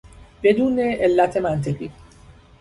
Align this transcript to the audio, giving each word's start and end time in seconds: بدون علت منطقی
بدون 0.43 0.79
علت 0.79 1.37
منطقی 1.37 1.91